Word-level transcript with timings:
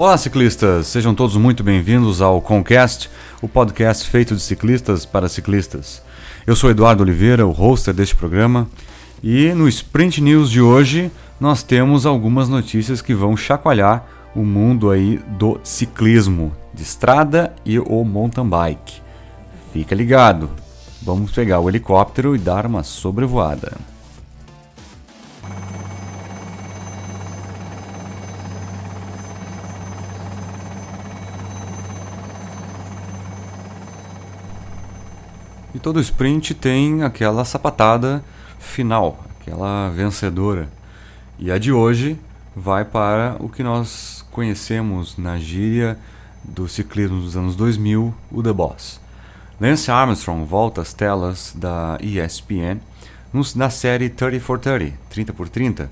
Olá, 0.00 0.16
ciclistas! 0.16 0.86
Sejam 0.86 1.14
todos 1.14 1.36
muito 1.36 1.62
bem-vindos 1.62 2.22
ao 2.22 2.40
Concast, 2.40 3.10
o 3.42 3.46
podcast 3.46 4.08
feito 4.08 4.34
de 4.34 4.40
ciclistas 4.40 5.04
para 5.04 5.28
ciclistas. 5.28 6.02
Eu 6.46 6.56
sou 6.56 6.70
Eduardo 6.70 7.02
Oliveira, 7.02 7.46
o 7.46 7.50
hoster 7.50 7.92
deste 7.92 8.16
programa, 8.16 8.66
e 9.22 9.52
no 9.52 9.68
Sprint 9.68 10.22
News 10.22 10.50
de 10.50 10.58
hoje 10.58 11.12
nós 11.38 11.62
temos 11.62 12.06
algumas 12.06 12.48
notícias 12.48 13.02
que 13.02 13.12
vão 13.12 13.36
chacoalhar 13.36 14.06
o 14.34 14.42
mundo 14.42 14.90
aí 14.90 15.18
do 15.38 15.60
ciclismo 15.62 16.56
de 16.72 16.82
estrada 16.82 17.54
e 17.62 17.78
o 17.78 18.02
mountain 18.02 18.48
bike. 18.48 19.02
Fica 19.70 19.94
ligado! 19.94 20.48
Vamos 21.02 21.30
pegar 21.30 21.60
o 21.60 21.68
helicóptero 21.68 22.34
e 22.34 22.38
dar 22.38 22.64
uma 22.64 22.82
sobrevoada. 22.82 23.76
E 35.72 35.78
todo 35.78 36.00
sprint 36.00 36.52
tem 36.54 37.04
aquela 37.04 37.44
sapatada 37.44 38.24
final, 38.58 39.24
aquela 39.40 39.88
vencedora. 39.90 40.68
E 41.38 41.50
a 41.50 41.58
de 41.58 41.70
hoje 41.72 42.18
vai 42.56 42.84
para 42.84 43.36
o 43.38 43.48
que 43.48 43.62
nós 43.62 44.24
conhecemos 44.32 45.16
na 45.16 45.38
gíria 45.38 45.96
do 46.42 46.66
ciclismo 46.66 47.20
dos 47.20 47.36
anos 47.36 47.54
2000, 47.54 48.12
o 48.32 48.42
The 48.42 48.52
Boss. 48.52 49.00
Lance 49.60 49.90
Armstrong 49.90 50.44
volta 50.44 50.80
às 50.80 50.92
telas 50.92 51.54
da 51.56 51.98
ESPN 52.00 52.80
na 53.54 53.70
série 53.70 54.08
30 54.08 54.40
for 54.40 54.58
30, 54.58 54.98
30 55.08 55.32
por 55.32 55.48
30, 55.48 55.88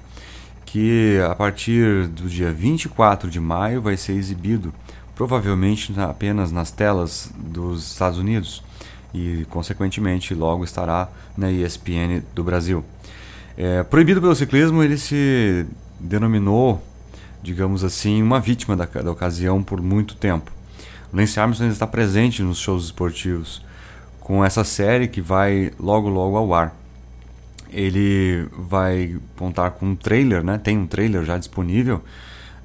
que 0.66 1.20
a 1.31 1.36
partir 1.36 2.08
do 2.08 2.28
dia 2.28 2.53
24 2.53 3.31
de 3.31 3.38
maio 3.38 3.81
vai 3.81 3.97
ser 3.97 4.14
exibido 4.14 4.75
provavelmente 5.14 5.92
apenas 6.00 6.50
nas 6.50 6.72
telas 6.72 7.31
dos 7.36 7.92
Estados 7.92 8.19
Unidos 8.19 8.62
e, 9.12 9.47
consequentemente, 9.51 10.34
logo 10.34 10.64
estará 10.64 11.09
na 11.37 11.51
ESPN 11.51 12.23
do 12.34 12.45
Brasil. 12.45 12.84
É, 13.56 13.83
proibido 13.83 14.20
pelo 14.20 14.34
ciclismo, 14.34 14.83
ele 14.83 14.97
se 14.97 15.67
denominou, 15.98 16.83
digamos 17.42 17.83
assim, 17.83 18.23
uma 18.23 18.39
vítima 18.39 18.77
da, 18.77 18.84
da 18.84 19.11
ocasião 19.11 19.62
por 19.62 19.81
muito 19.81 20.15
tempo. 20.15 20.53
Lance 21.12 21.41
Armstrong 21.41 21.73
está 21.73 21.87
presente 21.87 22.42
nos 22.42 22.59
shows 22.59 22.84
esportivos 22.84 23.62
com 24.20 24.45
essa 24.45 24.62
série 24.62 25.09
que 25.09 25.20
vai 25.20 25.72
logo 25.81 26.09
logo 26.09 26.37
ao 26.37 26.53
ar. 26.53 26.77
Ele 27.70 28.47
vai 28.56 29.17
contar 29.37 29.70
com 29.70 29.87
um 29.87 29.97
trailer, 29.97 30.45
né? 30.45 30.59
Tem 30.59 30.77
um 30.77 30.87
trailer 30.87 31.25
já 31.25 31.39
disponível 31.39 32.03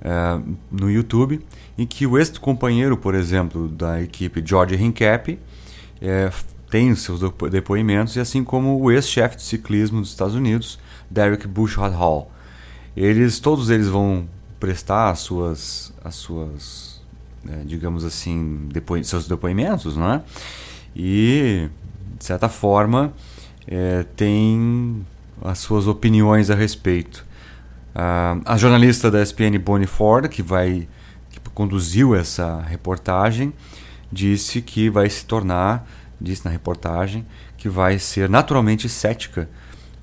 é, 0.02 0.40
no 0.70 0.92
YouTube, 0.92 1.40
em 1.78 1.86
que 1.86 2.06
o 2.06 2.18
ex-companheiro, 2.18 2.98
por 2.98 3.16
exemplo, 3.16 3.68
da 3.68 4.02
equipe 4.02 4.44
George 4.46 4.76
Hincapie 4.76 5.40
é, 6.04 6.30
tem 6.70 6.92
os 6.92 7.02
seus 7.02 7.22
depoimentos, 7.50 8.16
e 8.16 8.20
assim 8.20 8.44
como 8.44 8.80
o 8.80 8.92
ex-chefe 8.92 9.38
de 9.38 9.44
ciclismo 9.44 10.02
dos 10.02 10.10
Estados 10.10 10.36
Unidos, 10.36 10.78
Derek 11.10 11.48
Bushard 11.48 11.96
Hall. 11.96 12.30
Eles, 12.96 13.40
todos 13.40 13.70
eles 13.70 13.88
vão 13.88 14.28
prestar 14.60 15.10
as 15.10 15.20
suas, 15.20 15.94
as 16.04 16.16
suas 16.16 17.02
é, 17.48 17.64
digamos 17.66 18.06
assim, 18.06 18.68
depo 18.72 19.02
seus 19.04 19.28
depoimentos, 19.28 19.98
não 19.98 20.14
é? 20.14 20.22
E, 20.96 21.70
de 22.18 22.26
certa 22.26 22.48
forma, 22.48 23.14
é, 23.68 24.06
tem 24.16 25.06
as 25.42 25.60
suas 25.60 25.88
opiniões 25.88 26.50
a 26.50 26.56
respeito. 26.56 27.26
A 27.96 28.58
jornalista 28.58 29.12
da 29.12 29.22
ESPN, 29.22 29.60
Bonnie 29.64 29.86
Ford, 29.86 30.28
que 30.28 30.42
vai 30.42 30.88
que 31.30 31.40
conduziu 31.54 32.16
essa 32.16 32.60
reportagem, 32.62 33.54
disse 34.14 34.62
que 34.62 34.90
vai 34.90 35.10
se 35.10 35.26
tornar, 35.26 35.88
disse 36.22 36.46
na 36.46 36.52
reportagem, 36.52 37.26
que 37.58 37.68
vai 37.68 37.98
ser 37.98 38.30
naturalmente 38.30 38.88
cética 38.88 39.50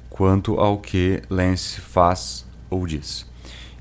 quanto 0.09 0.59
ao 0.59 0.79
que 0.79 1.23
Lance 1.31 1.81
faz 1.81 2.45
ou 2.69 2.87
diz. 2.87 3.27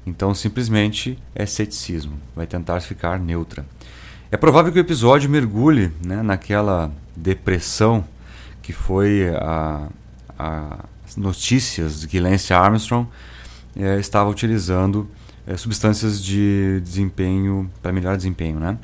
Então, 0.05 0.33
simplesmente 0.33 1.17
é 1.35 1.45
ceticismo, 1.45 2.19
vai 2.35 2.47
tentar 2.47 2.79
ficar 2.81 3.19
neutra. 3.19 3.65
É 4.31 4.37
provável 4.37 4.71
que 4.71 4.79
o 4.79 4.81
episódio 4.81 5.29
mergulhe 5.29 5.91
né, 6.05 6.21
naquela 6.21 6.91
depressão 7.15 8.05
que 8.61 8.71
foi 8.71 9.29
a, 9.35 9.87
a, 10.37 10.85
as 11.05 11.15
notícias 11.15 12.01
de 12.01 12.07
que 12.07 12.19
Lance 12.19 12.53
Armstrong 12.53 13.09
é, 13.75 13.99
estava 13.99 14.29
utilizando 14.29 15.09
é, 15.47 15.57
substâncias 15.57 16.23
de 16.23 16.79
desempenho 16.83 17.69
para 17.81 17.91
melhor 17.91 18.15
desempenho, 18.15 18.59
né? 18.59 18.77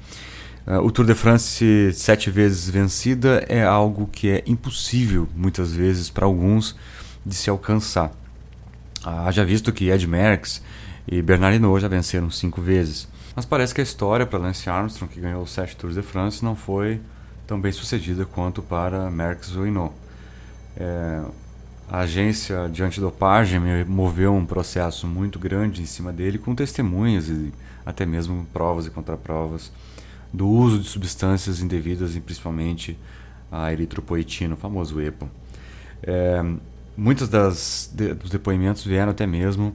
Uh, 0.67 0.79
o 0.79 0.91
Tour 0.91 1.05
de 1.05 1.13
France 1.13 1.91
sete 1.93 2.31
vezes 2.31 2.69
vencida 2.69 3.45
é 3.47 3.63
algo 3.63 4.07
que 4.07 4.29
é 4.29 4.43
impossível, 4.47 5.29
muitas 5.35 5.73
vezes, 5.73 6.09
para 6.09 6.25
alguns, 6.25 6.75
de 7.23 7.35
se 7.35 7.49
alcançar. 7.49 8.11
Haja 9.03 9.45
visto 9.45 9.71
que 9.71 9.89
Ed 9.89 10.07
Merckx 10.07 10.63
e 11.07 11.21
Bernard 11.21 11.57
Hinault 11.57 11.81
já 11.81 11.87
venceram 11.87 12.31
cinco 12.31 12.61
vezes. 12.61 13.07
Mas 13.35 13.45
parece 13.45 13.75
que 13.75 13.81
a 13.81 13.83
história 13.83 14.25
para 14.25 14.39
Lance 14.39 14.67
Armstrong, 14.67 15.13
que 15.13 15.19
ganhou 15.19 15.45
sete 15.45 15.75
Tours 15.75 15.93
de 15.93 16.01
France, 16.01 16.43
não 16.43 16.55
foi 16.55 16.99
tão 17.45 17.61
bem 17.61 17.71
sucedida 17.71 18.25
quanto 18.25 18.63
para 18.63 19.11
Merckx 19.11 19.55
ou 19.55 19.67
Hinault. 19.67 19.93
É, 20.77 21.21
a 21.87 21.99
agência 21.99 22.67
de 22.67 22.81
antidopagem 22.81 23.59
moveu 23.85 24.33
um 24.33 24.45
processo 24.45 25.05
muito 25.05 25.37
grande 25.37 25.83
em 25.83 25.85
cima 25.85 26.11
dele, 26.11 26.39
com 26.39 26.55
testemunhas 26.55 27.29
e 27.29 27.53
até 27.85 28.05
mesmo 28.05 28.47
provas 28.51 28.87
e 28.87 28.89
contraprovas 28.89 29.71
do 30.33 30.47
uso 30.47 30.79
de 30.79 30.87
substâncias 30.87 31.61
indevidas 31.61 32.15
e 32.15 32.19
principalmente 32.19 32.97
a 33.51 33.71
eritropoetina, 33.71 34.53
o 34.53 34.57
famoso 34.57 34.99
EPO. 34.99 35.29
É, 36.03 36.43
muitos 36.95 37.29
das, 37.29 37.89
de, 37.93 38.13
dos 38.13 38.29
depoimentos 38.29 38.83
vieram 38.83 39.11
até 39.11 39.25
mesmo 39.25 39.73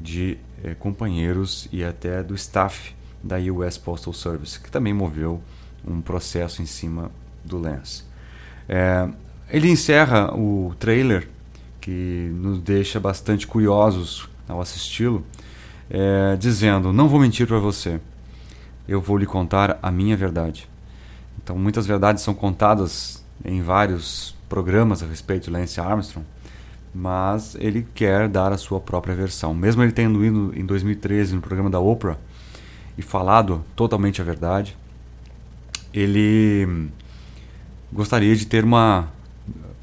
de 0.00 0.38
é, 0.62 0.74
companheiros 0.74 1.68
e 1.72 1.82
até 1.82 2.22
do 2.22 2.34
staff 2.34 2.94
da 3.22 3.36
US 3.38 3.78
Postal 3.78 4.12
Service, 4.12 4.60
que 4.60 4.70
também 4.70 4.92
moveu 4.92 5.42
um 5.86 6.00
processo 6.00 6.62
em 6.62 6.66
cima 6.66 7.10
do 7.44 7.58
Lance. 7.58 8.04
É, 8.68 9.08
ele 9.50 9.70
encerra 9.70 10.34
o 10.34 10.74
trailer, 10.78 11.28
que 11.80 12.30
nos 12.34 12.58
deixa 12.60 12.98
bastante 12.98 13.46
curiosos 13.46 14.28
ao 14.48 14.60
assisti-lo, 14.60 15.24
é, 15.88 16.36
dizendo: 16.36 16.92
Não 16.92 17.08
vou 17.08 17.20
mentir 17.20 17.46
para 17.46 17.58
você 17.58 18.00
eu 18.88 19.00
vou 19.00 19.16
lhe 19.16 19.26
contar 19.26 19.78
a 19.82 19.90
minha 19.90 20.16
verdade. 20.16 20.68
Então, 21.42 21.56
muitas 21.56 21.86
verdades 21.86 22.22
são 22.22 22.34
contadas 22.34 23.24
em 23.44 23.62
vários 23.62 24.34
programas 24.48 25.02
a 25.02 25.06
respeito 25.06 25.44
de 25.44 25.50
Lance 25.50 25.80
Armstrong, 25.80 26.26
mas 26.94 27.56
ele 27.60 27.86
quer 27.94 28.28
dar 28.28 28.52
a 28.52 28.58
sua 28.58 28.80
própria 28.80 29.14
versão. 29.14 29.54
Mesmo 29.54 29.82
ele 29.82 29.92
tendo 29.92 30.24
ido 30.24 30.52
em 30.56 30.64
2013 30.64 31.34
no 31.34 31.40
programa 31.40 31.68
da 31.68 31.78
Oprah 31.78 32.16
e 32.96 33.02
falado 33.02 33.64
totalmente 33.74 34.20
a 34.20 34.24
verdade, 34.24 34.76
ele 35.92 36.88
gostaria 37.92 38.34
de 38.34 38.46
ter 38.46 38.64
uma 38.64 39.08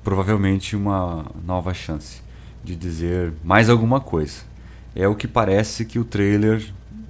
provavelmente 0.03 0.75
uma 0.75 1.25
nova 1.45 1.73
chance 1.73 2.21
de 2.63 2.75
dizer 2.75 3.33
mais 3.43 3.69
alguma 3.69 4.01
coisa. 4.01 4.41
É 4.95 5.07
o 5.07 5.15
que 5.15 5.27
parece 5.27 5.85
que 5.85 5.97
o 5.97 6.03
trailer 6.03 6.63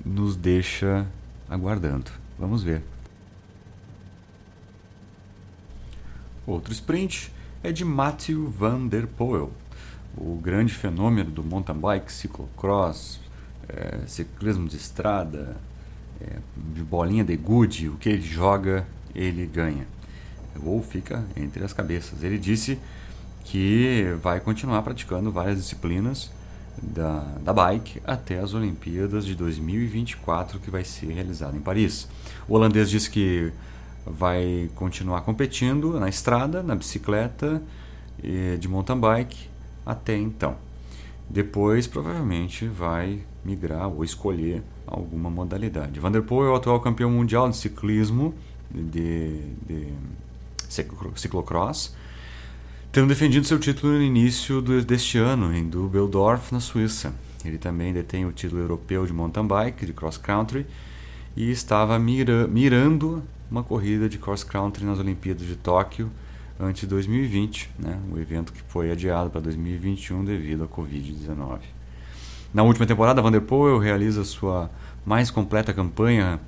nos 0.06 0.36
deixa 0.36 1.06
aguardando. 1.50 2.12
Vamos 2.38 2.64
ver. 2.64 2.84
Outro 6.46 6.74
sprint 6.74 7.32
é 7.64 7.72
de 7.72 7.86
Matthew 7.86 8.50
Van 8.50 8.86
Der 8.88 9.08
Poel, 9.08 9.52
o 10.18 10.36
grande 10.36 10.74
fenômeno 10.74 11.32
do 11.32 11.42
mountain 11.42 11.78
bike, 11.78 12.12
ciclocross, 12.12 13.20
é, 13.70 14.06
ciclismo 14.06 14.68
de 14.68 14.76
estrada, 14.76 15.56
é, 16.20 16.38
de 16.74 16.84
bolinha 16.84 17.24
de 17.24 17.38
gude, 17.38 17.88
o 17.88 17.96
que 17.96 18.10
ele 18.10 18.22
joga, 18.22 18.86
ele 19.16 19.46
ganha. 19.46 19.88
Ou 20.64 20.84
fica 20.84 21.24
entre 21.36 21.64
as 21.64 21.72
cabeças. 21.72 22.24
Ele 22.24 22.38
disse 22.38 22.78
que 23.46 24.16
vai 24.22 24.40
continuar 24.40 24.82
praticando 24.82 25.32
várias 25.32 25.58
disciplinas 25.58 26.30
da, 26.82 27.20
da 27.42 27.54
bike 27.54 28.02
até 28.06 28.40
as 28.40 28.54
Olimpíadas 28.54 29.26
de 29.26 29.36
2024, 29.36 30.60
que 30.60 30.70
vai 30.70 30.84
ser 30.84 31.12
realizada 31.12 31.56
em 31.56 31.62
Paris. 31.62 32.08
O 32.48 32.56
holandês 32.56 32.90
disse 32.90 33.10
que 33.10 33.52
vai 34.06 34.70
continuar 34.76 35.22
competindo 35.22 36.00
na 36.00 36.10
estrada, 36.10 36.62
na 36.62 36.76
bicicleta 36.76 37.62
de 38.60 38.68
mountain 38.68 39.00
bike 39.00 39.50
até 39.86 40.16
então. 40.18 40.56
Depois, 41.30 41.88
provavelmente, 41.88 42.68
vai 42.68 43.22
migrar 43.44 43.88
ou 43.88 44.04
escolher 44.04 44.62
alguma 44.86 45.30
modalidade. 45.30 46.00
Vanderpool 46.00 46.46
é 46.46 46.50
o 46.50 46.56
atual 46.56 46.80
campeão 46.80 47.10
mundial 47.10 47.50
de 47.50 47.58
ciclismo 47.58 48.34
de, 48.70 49.40
de 49.68 49.88
ciclocross 51.16 51.96
tendo 52.94 53.08
defendido 53.08 53.48
seu 53.48 53.58
título 53.58 53.94
no 53.94 54.04
início 54.04 54.62
deste 54.62 55.18
ano 55.18 55.52
em 55.52 55.68
Dubbeldorf, 55.68 56.54
na 56.54 56.60
Suíça. 56.60 57.12
Ele 57.44 57.58
também 57.58 57.92
detém 57.92 58.24
o 58.24 58.32
título 58.32 58.62
europeu 58.62 59.04
de 59.08 59.12
mountain 59.12 59.48
bike, 59.48 59.88
de 59.88 59.94
cross 59.94 60.16
country, 60.16 60.64
e 61.36 61.50
estava 61.50 61.98
mira, 61.98 62.48
mirando 62.48 63.24
uma 63.50 63.64
corrida 63.64 64.08
de 64.08 64.20
cross 64.20 64.44
country 64.44 64.86
nas 64.86 65.00
Olimpíadas 65.00 65.48
de 65.48 65.56
Tóquio 65.56 66.12
antes 66.60 66.82
de 66.82 66.88
2020, 66.88 67.72
né? 67.80 68.00
o 68.12 68.20
evento 68.20 68.54
que 68.54 68.62
foi 68.68 68.92
adiado 68.92 69.32
para 69.32 69.42
2021 69.42 70.24
devido 70.24 70.64
à 70.64 70.68
Covid-19. 70.68 71.62
Na 72.54 72.62
última 72.62 72.86
temporada, 72.86 73.24
Van 73.24 73.32
der 73.32 73.42
Poel 73.42 73.80
realiza 73.80 74.24
sua 74.24 74.70
mais 75.04 75.32
completa 75.32 75.74
campanha, 75.74 76.40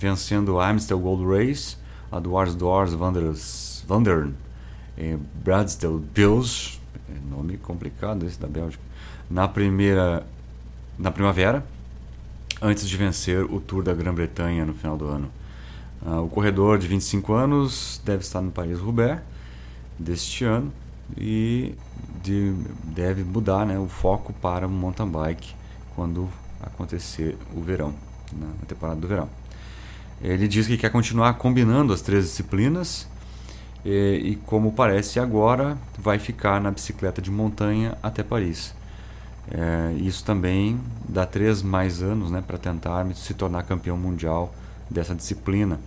vencendo 0.00 0.58
a 0.58 0.68
Amstel 0.68 0.98
Gold 0.98 1.24
Race, 1.24 1.76
a 2.10 2.18
Dwars 2.18 2.56
Dwars 2.56 2.92
Wanderers 2.92 3.84
Wandern, 3.88 4.34
em 5.02 5.18
Bradstel 5.42 6.00
Pils, 6.14 6.80
é 7.08 7.34
nome 7.34 7.56
complicado 7.56 8.24
esse 8.24 8.38
da 8.38 8.46
Bélgica, 8.46 8.82
na 9.28 9.48
primeira 9.48 10.24
na 10.98 11.10
primavera, 11.10 11.64
antes 12.60 12.88
de 12.88 12.96
vencer 12.96 13.42
o 13.44 13.60
Tour 13.60 13.82
da 13.82 13.92
Grã-Bretanha 13.92 14.64
no 14.64 14.74
final 14.74 14.96
do 14.96 15.06
ano. 15.06 15.28
Uh, 16.04 16.22
o 16.22 16.28
corredor 16.28 16.78
de 16.78 16.86
25 16.86 17.32
anos 17.32 18.00
deve 18.04 18.22
estar 18.22 18.40
no 18.40 18.50
Paris-Roubaix 18.50 19.20
deste 19.98 20.44
ano 20.44 20.72
e 21.16 21.74
de, 22.22 22.52
deve 22.84 23.24
mudar 23.24 23.66
né, 23.66 23.78
o 23.78 23.88
foco 23.88 24.32
para 24.34 24.66
o 24.66 24.70
mountain 24.70 25.08
bike 25.08 25.54
quando 25.94 26.28
acontecer 26.60 27.36
o 27.54 27.60
verão, 27.60 27.94
na 28.32 28.66
temporada 28.66 29.00
do 29.00 29.08
verão. 29.08 29.28
Ele 30.20 30.46
diz 30.46 30.66
que 30.66 30.76
quer 30.76 30.90
continuar 30.90 31.34
combinando 31.34 31.92
as 31.92 32.00
três 32.00 32.24
disciplinas 32.24 33.08
e, 33.84 34.32
e, 34.32 34.36
como 34.46 34.72
parece 34.72 35.18
agora, 35.18 35.76
vai 35.98 36.18
ficar 36.18 36.60
na 36.60 36.70
bicicleta 36.70 37.20
de 37.20 37.30
montanha 37.30 37.96
até 38.02 38.22
Paris. 38.22 38.74
É, 39.50 39.92
isso 39.98 40.24
também 40.24 40.80
dá 41.08 41.26
três 41.26 41.62
mais 41.62 42.02
anos 42.02 42.30
né, 42.30 42.42
para 42.46 42.58
tentar 42.58 43.06
se 43.14 43.34
tornar 43.34 43.64
campeão 43.64 43.96
mundial 43.96 44.54
dessa 44.88 45.14
disciplina. 45.14 45.80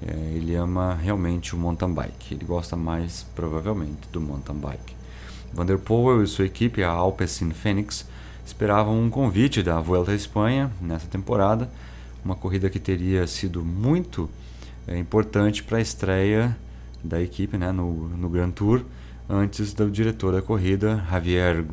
É, 0.00 0.12
ele 0.34 0.54
ama 0.54 0.94
realmente 0.94 1.54
o 1.54 1.58
mountain 1.58 1.92
bike. 1.92 2.34
Ele 2.34 2.44
gosta 2.44 2.76
mais, 2.76 3.26
provavelmente, 3.34 4.08
do 4.12 4.20
mountain 4.20 4.56
bike. 4.56 4.94
Van 5.52 5.66
der 5.66 5.78
Poel 5.78 6.22
e 6.22 6.26
sua 6.26 6.46
equipe, 6.46 6.82
a 6.82 6.90
Alpecin 6.90 7.50
Phoenix, 7.50 8.06
esperavam 8.44 9.00
um 9.00 9.10
convite 9.10 9.62
da 9.62 9.80
Vuelta 9.80 10.12
à 10.12 10.14
Espanha 10.14 10.70
nessa 10.80 11.06
temporada, 11.06 11.70
uma 12.24 12.34
corrida 12.34 12.68
que 12.68 12.78
teria 12.78 13.26
sido 13.26 13.64
muito 13.64 14.28
é, 14.86 14.98
importante 14.98 15.62
para 15.62 15.78
a 15.78 15.80
estreia 15.80 16.56
da 17.04 17.20
equipe 17.20 17.58
né, 17.58 17.70
no, 17.70 18.08
no 18.08 18.28
Grand 18.28 18.50
Tour, 18.50 18.82
antes 19.28 19.74
do 19.74 19.90
diretor 19.90 20.32
da 20.32 20.42
corrida, 20.42 21.04
Javier 21.10 21.64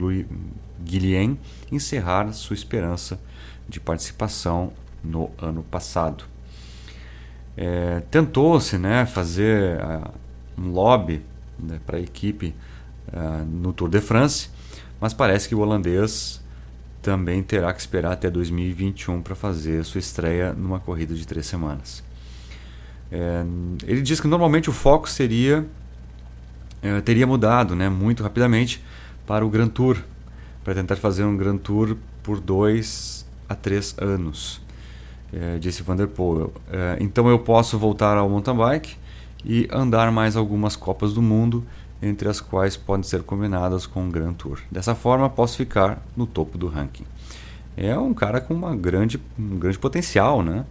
Guilhem, 0.84 1.40
encerrar 1.72 2.32
sua 2.34 2.54
esperança 2.54 3.20
de 3.68 3.80
participação 3.80 4.74
no 5.04 5.32
ano 5.38 5.64
passado. 5.64 6.26
É, 7.56 8.02
Tentou-se 8.12 8.78
né, 8.78 9.06
fazer 9.06 9.80
uh, 9.82 10.12
um 10.58 10.72
lobby 10.72 11.22
né, 11.58 11.80
para 11.86 11.98
a 11.98 12.02
equipe 12.02 12.54
uh, 13.08 13.46
no 13.46 13.74
Tour 13.74 13.90
de 13.90 14.02
France, 14.02 14.50
mas 15.00 15.14
parece 15.14 15.48
que 15.48 15.56
o 15.56 15.60
holandês 15.60 16.42
também 17.02 17.42
terá 17.42 17.74
que 17.74 17.80
esperar 17.80 18.14
até 18.14 18.30
2021 18.30 19.22
para 19.22 19.36
fazer 19.36 19.84
sua 19.84 20.00
estreia 20.00 20.54
numa 20.54 20.80
corrida 20.80 21.16
de 21.16 21.26
três 21.26 21.48
semanas. 21.48 22.04
É, 23.12 23.44
ele 23.86 24.02
diz 24.02 24.20
que 24.20 24.28
normalmente 24.28 24.70
o 24.70 24.74
foco 24.74 25.10
seria 25.10 25.66
é, 26.82 27.02
teria 27.02 27.28
mudado 27.28 27.76
né, 27.76 27.90
muito 27.90 28.24
rapidamente 28.24 28.84
para 29.28 29.46
o 29.46 29.50
Grand 29.50 29.68
Tour, 29.68 29.98
para 30.64 30.74
tentar 30.74 30.96
fazer 30.96 31.24
um 31.24 31.36
Grand 31.36 31.58
Tour 31.58 31.98
por 32.24 32.40
dois 32.40 33.26
a 33.50 33.56
três 33.56 33.96
anos 34.00 34.62
é, 35.34 35.58
disse 35.58 35.84
Van 35.84 35.96
der 35.96 36.08
Poel. 36.08 36.54
É, 36.72 36.98
então 37.00 37.30
eu 37.30 37.40
posso 37.40 37.78
voltar 37.78 38.18
ao 38.18 38.30
mountain 38.30 38.56
bike 38.56 38.96
e 39.46 39.68
andar 39.72 40.12
mais 40.12 40.36
algumas 40.36 40.76
Copas 40.76 41.14
do 41.14 41.22
Mundo, 41.22 41.66
entre 42.02 42.28
as 42.28 42.42
quais 42.42 42.76
podem 42.76 43.04
ser 43.04 43.24
combinadas 43.24 43.86
com 43.86 44.08
o 44.08 44.10
Grand 44.10 44.34
Tour. 44.34 44.60
Dessa 44.72 44.96
forma, 44.96 45.30
posso 45.30 45.58
ficar 45.58 46.04
no 46.16 46.26
topo 46.26 46.58
do 46.58 46.68
ranking. 46.68 47.06
É 47.78 47.98
um 47.98 48.14
cara 48.14 48.42
com 48.42 48.54
uma 48.54 48.76
grande, 48.76 49.20
um 49.40 49.58
grande 49.58 49.80
potencial, 49.80 50.44
né? 50.44 50.66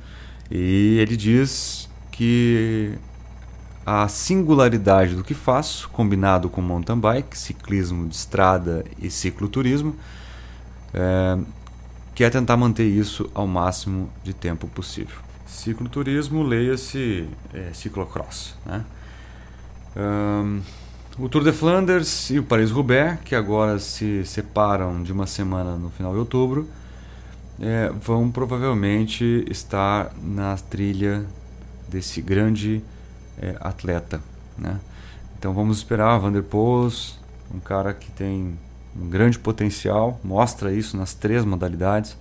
E 0.50 0.98
ele 1.00 1.16
diz 1.16 1.88
que 2.20 2.98
a 3.86 4.06
singularidade 4.06 5.16
do 5.16 5.24
que 5.24 5.32
faço, 5.32 5.88
combinado 5.88 6.50
com 6.50 6.60
mountain 6.60 7.00
bike, 7.00 7.36
ciclismo 7.36 8.06
de 8.06 8.14
estrada 8.14 8.84
e 9.00 9.10
cicloturismo, 9.10 9.96
é, 10.92 11.38
que 12.14 12.22
é 12.22 12.28
tentar 12.28 12.58
manter 12.58 12.84
isso 12.84 13.30
ao 13.32 13.46
máximo 13.46 14.10
de 14.22 14.34
tempo 14.34 14.68
possível. 14.68 15.16
Cicloturismo, 15.46 16.42
leia-se 16.42 17.26
é, 17.54 17.70
ciclocross. 17.72 18.54
Né? 18.66 18.84
Um, 19.96 20.60
o 21.18 21.26
Tour 21.26 21.42
de 21.42 21.52
Flanders 21.52 22.28
e 22.28 22.38
o 22.38 22.42
Paris-Roubaix, 22.42 23.18
que 23.24 23.34
agora 23.34 23.78
se 23.78 24.26
separam 24.26 25.02
de 25.02 25.10
uma 25.10 25.26
semana 25.26 25.74
no 25.74 25.88
final 25.88 26.12
de 26.12 26.18
outubro, 26.18 26.68
é, 27.58 27.90
vão 27.98 28.30
provavelmente 28.30 29.42
estar 29.48 30.12
na 30.22 30.54
trilha 30.58 31.24
desse 31.90 32.22
grande 32.22 32.82
é, 33.40 33.56
atleta. 33.60 34.20
Né? 34.56 34.78
Então 35.38 35.52
vamos 35.52 35.78
esperar 35.78 36.18
Van 36.18 36.32
der 36.32 36.42
Poel, 36.42 36.90
um 37.52 37.58
cara 37.58 37.92
que 37.92 38.10
tem 38.12 38.58
um 38.96 39.08
grande 39.08 39.38
potencial, 39.38 40.20
mostra 40.22 40.72
isso 40.72 40.96
nas 40.96 41.14
três 41.14 41.44
modalidades. 41.44 42.16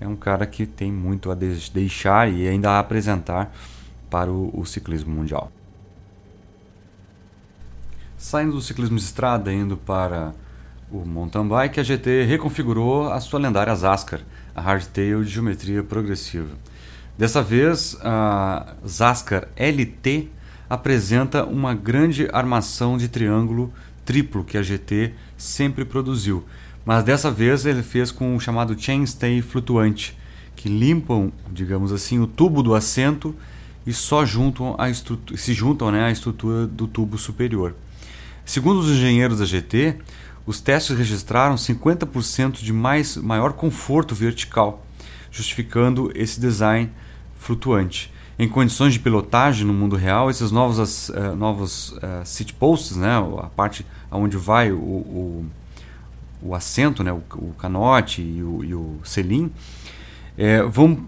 É 0.00 0.08
um 0.08 0.16
cara 0.16 0.46
que 0.46 0.66
tem 0.66 0.92
muito 0.92 1.30
a 1.30 1.34
deixar 1.34 2.30
e 2.30 2.48
ainda 2.48 2.72
a 2.72 2.78
apresentar 2.78 3.52
para 4.10 4.30
o, 4.30 4.50
o 4.52 4.64
ciclismo 4.66 5.14
mundial. 5.14 5.50
Saindo 8.16 8.52
do 8.52 8.60
ciclismo 8.60 8.96
de 8.96 9.02
estrada 9.02 9.52
indo 9.52 9.76
para 9.76 10.32
o 10.90 11.04
mountain 11.04 11.46
bike, 11.46 11.80
a 11.80 11.82
GT 11.82 12.24
reconfigurou 12.24 13.12
a 13.12 13.20
sua 13.20 13.40
lendária 13.40 13.74
Zaskar, 13.74 14.20
a 14.54 14.60
hardtail 14.60 15.22
de 15.22 15.30
geometria 15.30 15.82
progressiva. 15.82 16.56
Dessa 17.16 17.40
vez, 17.42 17.96
a 18.02 18.74
Zaskar 18.86 19.48
LT 19.56 20.28
apresenta 20.68 21.44
uma 21.44 21.72
grande 21.72 22.28
armação 22.32 22.98
de 22.98 23.08
triângulo 23.08 23.72
triplo 24.04 24.44
que 24.44 24.58
a 24.58 24.62
GT 24.62 25.14
sempre 25.36 25.84
produziu. 25.84 26.44
Mas 26.84 27.04
dessa 27.04 27.30
vez 27.30 27.64
ele 27.64 27.82
fez 27.82 28.10
com 28.10 28.34
o 28.36 28.40
chamado 28.40 28.78
chainstay 28.78 29.40
flutuante, 29.40 30.18
que 30.56 30.68
limpam, 30.68 31.32
digamos 31.50 31.92
assim, 31.92 32.18
o 32.18 32.26
tubo 32.26 32.62
do 32.62 32.74
assento 32.74 33.34
e 33.86 33.92
só 33.92 34.24
juntam 34.24 34.76
a 34.78 34.92
se 34.92 35.54
juntam 35.54 35.90
né, 35.90 36.04
à 36.04 36.10
estrutura 36.10 36.66
do 36.66 36.86
tubo 36.86 37.16
superior. 37.16 37.74
Segundo 38.44 38.80
os 38.80 38.90
engenheiros 38.90 39.38
da 39.38 39.44
GT, 39.44 39.96
os 40.44 40.60
testes 40.60 40.96
registraram 40.96 41.54
50% 41.54 42.62
de 42.62 42.72
mais, 42.72 43.16
maior 43.16 43.54
conforto 43.54 44.14
vertical, 44.14 44.84
justificando 45.30 46.12
esse 46.14 46.38
design 46.38 46.90
flutuante. 47.44 48.10
Em 48.38 48.48
condições 48.48 48.94
de 48.94 48.98
pilotagem 48.98 49.66
no 49.66 49.72
mundo 49.72 49.94
real, 49.94 50.30
esses 50.30 50.50
novos, 50.50 51.08
uh, 51.10 51.36
novos 51.36 51.92
uh, 51.92 52.24
seat 52.24 52.54
posts, 52.54 52.96
né, 52.96 53.16
a 53.38 53.46
parte 53.46 53.86
onde 54.10 54.36
vai 54.36 54.72
o, 54.72 54.76
o, 54.76 55.46
o 56.42 56.54
assento, 56.54 57.04
né, 57.04 57.12
o, 57.12 57.22
o 57.36 57.54
canote 57.58 58.22
e 58.22 58.42
o, 58.42 58.64
e 58.64 58.74
o 58.74 58.98
selim, 59.04 59.52
é, 60.36 60.62
vão 60.62 60.98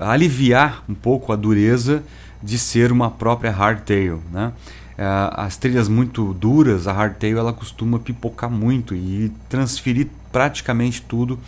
aliviar 0.00 0.82
um 0.88 0.94
pouco 0.94 1.32
a 1.32 1.36
dureza 1.36 2.02
de 2.42 2.58
ser 2.58 2.90
uma 2.90 3.10
própria 3.10 3.52
hardtail. 3.52 4.20
Né? 4.32 4.52
As 4.96 5.56
trilhas 5.56 5.88
muito 5.88 6.32
duras, 6.34 6.88
a 6.88 6.92
hardtail 6.92 7.38
ela 7.38 7.52
costuma 7.52 7.98
pipocar 7.98 8.50
muito 8.50 8.94
e 8.94 9.32
transferir 9.48 10.08
praticamente 10.32 11.02
tudo 11.02 11.38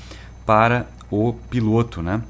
para 0.45 0.87
o 1.11 1.33
piloto. 1.51 2.03
Né? 2.03 2.21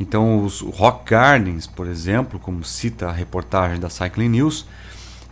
Então, 0.00 0.42
os 0.42 0.62
Rock 0.62 1.10
Gardens, 1.10 1.66
por 1.66 1.86
exemplo, 1.86 2.40
como 2.40 2.64
cita 2.64 3.08
a 3.08 3.12
reportagem 3.12 3.78
da 3.78 3.90
Cycling 3.90 4.30
News, 4.30 4.66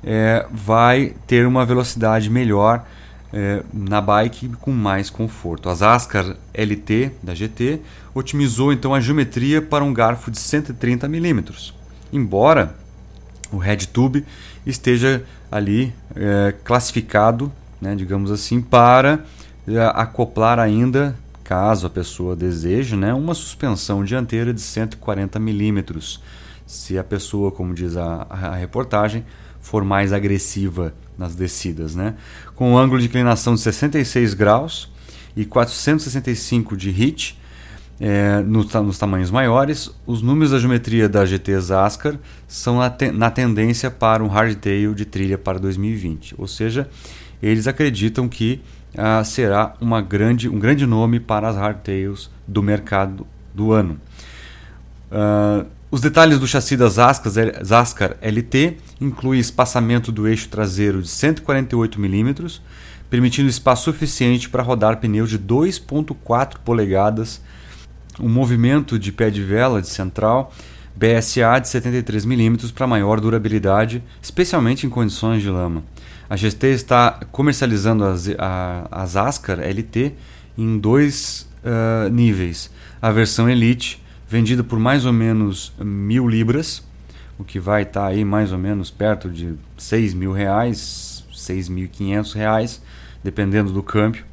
é, 0.04 0.46
vai 0.52 1.14
ter 1.26 1.46
uma 1.46 1.64
velocidade 1.64 2.28
melhor 2.28 2.84
é, 3.32 3.62
na 3.72 4.00
bike 4.00 4.48
com 4.60 4.70
mais 4.70 5.08
conforto. 5.08 5.70
A 5.70 5.94
Ascar 5.94 6.36
LT 6.54 7.12
da 7.22 7.34
GT 7.34 7.80
otimizou 8.14 8.72
então 8.72 8.94
a 8.94 9.00
geometria 9.00 9.60
para 9.62 9.82
um 9.82 9.92
garfo 9.92 10.30
de 10.30 10.38
130 10.38 11.08
mm, 11.08 11.44
embora 12.12 12.74
o 13.50 13.56
RedTube 13.56 14.24
esteja 14.66 15.24
ali 15.50 15.94
é, 16.14 16.54
classificado, 16.62 17.50
né, 17.80 17.94
digamos 17.94 18.30
assim, 18.30 18.60
para 18.60 19.24
é, 19.66 19.78
acoplar 19.94 20.58
ainda, 20.58 21.16
caso 21.48 21.86
a 21.86 21.90
pessoa 21.90 22.36
deseje, 22.36 22.94
né, 22.94 23.14
uma 23.14 23.32
suspensão 23.32 24.04
dianteira 24.04 24.52
de 24.52 24.60
140 24.60 25.38
mm. 25.38 25.82
Se 26.66 26.98
a 26.98 27.02
pessoa, 27.02 27.50
como 27.50 27.72
diz 27.72 27.96
a, 27.96 28.26
a 28.28 28.54
reportagem, 28.54 29.24
for 29.58 29.82
mais 29.82 30.12
agressiva 30.12 30.92
nas 31.16 31.34
descidas, 31.34 31.94
né? 31.94 32.16
Com 32.54 32.72
um 32.72 32.76
ângulo 32.76 33.00
de 33.00 33.06
inclinação 33.06 33.54
de 33.54 33.62
66 33.62 34.34
graus 34.34 34.90
e 35.34 35.46
465 35.46 36.76
de 36.76 36.90
hit, 36.90 37.38
é, 37.98 38.40
nos, 38.42 38.70
nos, 38.70 38.98
tamanhos 38.98 39.30
maiores, 39.30 39.90
os 40.06 40.20
números 40.20 40.50
da 40.50 40.58
geometria 40.58 41.08
da 41.08 41.24
GT 41.24 41.58
Zaskar 41.60 42.18
são 42.46 42.78
na, 42.78 42.90
te, 42.90 43.10
na 43.10 43.30
tendência 43.30 43.90
para 43.90 44.22
um 44.22 44.28
hardtail 44.28 44.94
de 44.94 45.06
trilha 45.06 45.38
para 45.38 45.58
2020. 45.58 46.34
Ou 46.36 46.46
seja, 46.46 46.86
eles 47.42 47.66
acreditam 47.66 48.28
que 48.28 48.60
ah, 48.96 49.22
será 49.24 49.74
uma 49.80 50.00
grande, 50.00 50.48
um 50.48 50.58
grande 50.58 50.86
nome 50.86 51.20
para 51.20 51.48
as 51.48 51.56
hardtails 51.56 52.30
do 52.46 52.62
mercado 52.62 53.26
do 53.54 53.72
ano. 53.72 54.00
Uh, 55.10 55.66
os 55.90 56.02
detalhes 56.02 56.38
do 56.38 56.46
chassi 56.46 56.76
da 56.76 56.88
Zaskar 56.88 58.16
LT 58.20 58.76
incluem 59.00 59.40
espaçamento 59.40 60.12
do 60.12 60.28
eixo 60.28 60.48
traseiro 60.48 61.00
de 61.00 61.08
148 61.08 61.98
mm, 61.98 62.34
permitindo 63.08 63.48
espaço 63.48 63.84
suficiente 63.84 64.50
para 64.50 64.62
rodar 64.62 64.98
pneus 64.98 65.30
de 65.30 65.38
2.4 65.38 66.58
polegadas, 66.62 67.40
um 68.20 68.28
movimento 68.28 68.98
de 68.98 69.10
pé 69.10 69.30
de 69.30 69.42
vela 69.42 69.80
de 69.80 69.88
central, 69.88 70.52
BSA 70.94 71.58
de 71.60 71.68
73 71.68 72.26
mm 72.26 72.56
para 72.74 72.86
maior 72.86 73.18
durabilidade, 73.18 74.02
especialmente 74.20 74.86
em 74.86 74.90
condições 74.90 75.40
de 75.40 75.48
lama. 75.48 75.84
A 76.30 76.36
GT 76.36 76.68
está 76.68 77.20
comercializando 77.32 78.04
a, 78.04 78.14
a, 78.38 79.02
a 79.02 79.06
Zaskar 79.06 79.60
LT 79.60 80.12
em 80.56 80.78
dois 80.78 81.48
uh, 81.64 82.10
níveis. 82.10 82.70
A 83.00 83.10
versão 83.10 83.48
Elite, 83.48 84.02
vendida 84.28 84.62
por 84.62 84.78
mais 84.78 85.06
ou 85.06 85.12
menos 85.12 85.72
mil 85.78 86.28
libras, 86.28 86.82
o 87.38 87.44
que 87.44 87.58
vai 87.58 87.82
estar 87.82 88.02
tá 88.02 88.06
aí 88.08 88.24
mais 88.24 88.52
ou 88.52 88.58
menos 88.58 88.90
perto 88.90 89.30
de 89.30 89.54
6 89.76 90.12
mil 90.12 90.32
reais, 90.32 91.24
6.500 91.32 92.34
reais, 92.34 92.82
dependendo 93.22 93.72
do 93.72 93.82
câmbio. 93.82 94.24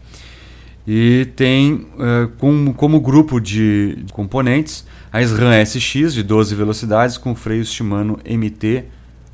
E 0.87 1.27
tem 1.35 1.73
uh, 1.73 2.27
com, 2.37 2.73
como 2.73 2.99
grupo 2.99 3.39
de 3.39 4.05
componentes 4.11 4.85
a 5.11 5.21
SRAM 5.21 5.65
SX 5.65 6.13
de 6.13 6.21
12 6.21 6.53
velocidades 6.53 7.17
com 7.17 7.33
freios 7.33 7.71
Shimano 7.71 8.19
MT 8.25 8.85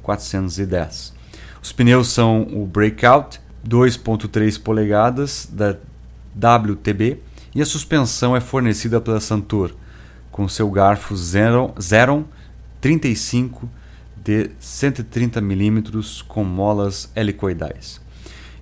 410. 0.03 1.20
Os 1.61 1.71
pneus 1.71 2.07
são 2.07 2.41
o 2.41 2.65
Breakout 2.65 3.39
2.3 3.67 4.59
polegadas 4.61 5.47
da 5.51 5.77
WTB 6.35 7.19
e 7.53 7.61
a 7.61 7.65
suspensão 7.65 8.35
é 8.35 8.39
fornecida 8.39 8.99
pela 8.99 9.19
Santur 9.19 9.75
com 10.31 10.47
seu 10.47 10.69
garfo 10.71 11.15
Zeron 11.15 12.25
35 12.79 13.69
de 14.23 14.49
130 14.59 15.39
mm 15.39 15.83
com 16.27 16.43
molas 16.43 17.11
helicoidais. 17.15 18.01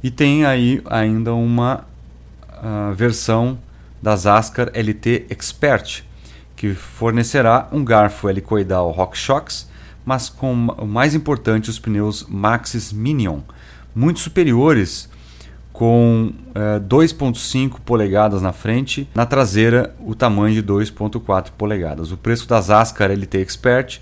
E 0.04 0.10
tem 0.10 0.46
aí 0.46 0.82
ainda 0.86 1.34
uma 1.34 1.86
uh, 2.52 2.94
versão 2.94 3.60
da 4.02 4.16
Zaskar 4.16 4.70
LT 4.74 5.28
Expert, 5.30 6.04
que 6.56 6.74
fornecerá 6.74 7.68
um 7.72 7.84
garfo 7.84 8.30
helicoidal 8.30 8.92
RockShox 8.92 9.69
mas 10.10 10.28
com 10.28 10.52
o 10.52 10.88
mais 10.88 11.14
importante, 11.14 11.70
os 11.70 11.78
pneus 11.78 12.26
Maxxis 12.28 12.92
Minion, 12.92 13.42
muito 13.94 14.20
superiores, 14.20 15.08
com 15.72 16.34
é, 16.56 16.80
2.5 16.80 17.80
polegadas 17.82 18.42
na 18.42 18.52
frente, 18.52 19.08
na 19.14 19.24
traseira 19.28 19.96
o 20.00 20.16
tamanho 20.16 20.56
de 20.56 20.64
2.4 20.64 21.52
polegadas. 21.56 22.12
O 22.12 22.18
preço 22.18 22.50
das 22.50 22.72
Ascar 22.72 23.12
LT 23.12 23.38
Expert 23.38 24.02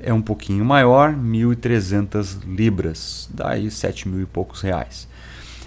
é 0.00 0.12
um 0.12 0.22
pouquinho 0.22 0.64
maior, 0.64 1.12
1.300 1.12 2.38
libras, 2.46 3.28
daí 3.34 3.68
7 3.68 4.08
mil 4.08 4.22
e 4.22 4.26
poucos 4.26 4.60
reais. 4.60 5.08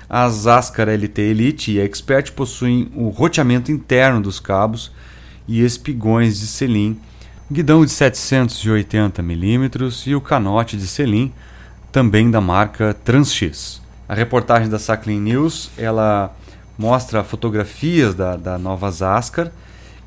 As 0.10 0.48
Ascar 0.48 0.88
LT 0.88 1.21
Elite 1.21 1.71
e 1.74 1.81
Expert 1.81 2.31
possuem 2.31 2.89
o 2.95 3.10
roteamento 3.10 3.74
interno 3.74 4.21
dos 4.21 4.39
cabos 4.39 4.89
e 5.50 5.62
espigões 5.62 6.39
de 6.39 6.48
selim 6.48 6.98
guidão 7.51 7.84
de 7.84 7.91
780 7.91 9.22
mm 9.22 9.70
e 10.08 10.15
o 10.15 10.22
canote 10.22 10.77
de 10.77 10.88
selim, 10.88 11.34
também 11.91 12.31
da 12.31 12.39
marca 12.39 12.93
Transx. 13.03 13.81
A 14.08 14.15
reportagem 14.15 14.70
da 14.70 14.79
Sacklin 14.79 15.20
News 15.20 15.70
ela 15.77 16.34
mostra 16.77 17.25
fotografias 17.25 18.15
da, 18.15 18.38
da 18.38 18.58
nova 18.58 18.89
Zaskar 18.89 19.51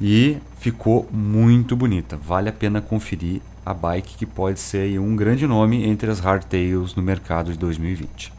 e 0.01 0.39
ficou 0.59 1.07
muito 1.13 1.77
bonita. 1.77 2.17
Vale 2.17 2.49
a 2.49 2.53
pena 2.53 2.81
conferir 2.81 3.43
a 3.65 3.75
bike 3.75 4.17
que 4.17 4.25
pode 4.25 4.59
ser 4.59 4.99
um 4.99 5.15
grande 5.15 5.47
nome 5.47 5.87
entre 5.87 6.11
as 6.11 6.21
hardtails 6.21 6.95
no 6.95 7.03
mercado 7.03 7.53
de 7.53 7.59
2020. 7.59 8.33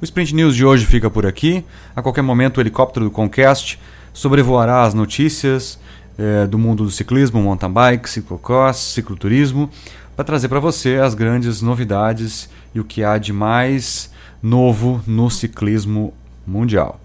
O 0.00 0.04
Sprint 0.04 0.34
News 0.34 0.56
de 0.56 0.64
hoje 0.64 0.84
fica 0.84 1.08
por 1.08 1.24
aqui. 1.24 1.64
A 1.94 2.02
qualquer 2.02 2.22
momento 2.22 2.58
o 2.58 2.60
helicóptero 2.60 3.04
do 3.04 3.10
Concast 3.12 3.78
sobrevoará 4.12 4.82
as 4.82 4.94
notícias 4.94 5.78
é, 6.18 6.46
do 6.46 6.58
mundo 6.58 6.84
do 6.84 6.90
ciclismo, 6.90 7.40
mountain 7.40 7.70
bike, 7.70 8.10
ciclocross, 8.10 8.76
cicloturismo, 8.76 9.70
para 10.16 10.24
trazer 10.24 10.48
para 10.48 10.58
você 10.58 10.96
as 10.96 11.14
grandes 11.14 11.62
novidades 11.62 12.50
e 12.74 12.80
o 12.80 12.84
que 12.84 13.04
há 13.04 13.16
de 13.16 13.32
mais 13.32 14.10
novo 14.42 15.00
no 15.06 15.30
ciclismo 15.30 16.12
mundial. 16.46 17.00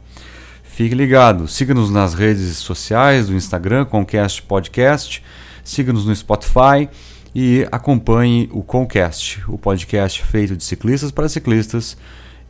Fique 0.63 0.95
ligado, 0.95 1.47
siga-nos 1.47 1.91
nas 1.91 2.15
redes 2.15 2.57
sociais 2.57 3.27
do 3.27 3.35
Instagram, 3.35 3.85
Concast 3.85 4.41
Podcast, 4.41 5.23
siga-nos 5.63 6.05
no 6.05 6.15
Spotify 6.15 6.89
e 7.35 7.67
acompanhe 7.71 8.49
o 8.51 8.63
Concast, 8.63 9.43
o 9.47 9.57
podcast 9.57 10.23
feito 10.23 10.55
de 10.57 10.63
ciclistas 10.63 11.11
para 11.11 11.29
ciclistas. 11.29 11.95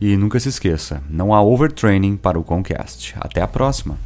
E 0.00 0.16
nunca 0.16 0.40
se 0.40 0.48
esqueça, 0.48 1.02
não 1.08 1.32
há 1.32 1.40
overtraining 1.40 2.16
para 2.16 2.38
o 2.38 2.42
Concast. 2.42 3.14
Até 3.20 3.40
a 3.40 3.46
próxima! 3.46 3.98